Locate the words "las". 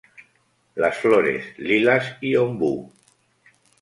0.73-0.97